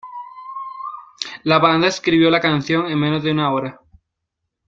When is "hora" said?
3.53-3.79